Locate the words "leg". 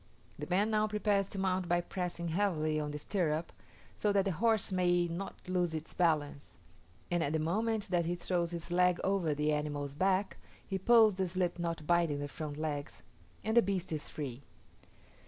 8.71-8.99